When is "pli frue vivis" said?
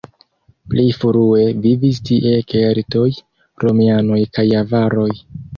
0.71-2.01